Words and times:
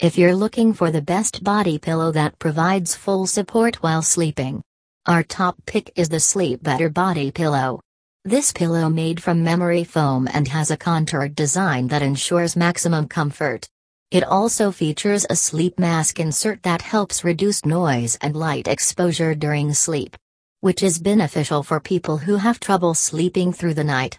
If 0.00 0.16
you're 0.16 0.34
looking 0.34 0.72
for 0.72 0.90
the 0.90 1.02
best 1.02 1.44
body 1.44 1.78
pillow 1.78 2.10
that 2.12 2.38
provides 2.38 2.94
full 2.94 3.26
support 3.26 3.82
while 3.82 4.00
sleeping, 4.00 4.62
our 5.04 5.22
top 5.22 5.56
pick 5.66 5.92
is 5.94 6.08
the 6.08 6.18
Sleep 6.18 6.62
Better 6.62 6.88
Body 6.88 7.30
Pillow. 7.30 7.82
This 8.24 8.50
pillow 8.50 8.88
made 8.88 9.22
from 9.22 9.44
memory 9.44 9.84
foam 9.84 10.26
and 10.32 10.48
has 10.48 10.70
a 10.70 10.78
contoured 10.78 11.34
design 11.34 11.88
that 11.88 12.00
ensures 12.00 12.56
maximum 12.56 13.08
comfort. 13.08 13.68
It 14.10 14.24
also 14.24 14.72
features 14.72 15.26
a 15.28 15.36
sleep 15.36 15.78
mask 15.78 16.18
insert 16.18 16.62
that 16.62 16.80
helps 16.80 17.22
reduce 17.22 17.66
noise 17.66 18.16
and 18.22 18.34
light 18.34 18.68
exposure 18.68 19.34
during 19.34 19.74
sleep, 19.74 20.16
which 20.60 20.82
is 20.82 20.98
beneficial 20.98 21.62
for 21.62 21.78
people 21.78 22.16
who 22.16 22.36
have 22.36 22.58
trouble 22.58 22.94
sleeping 22.94 23.52
through 23.52 23.74
the 23.74 23.84
night. 23.84 24.18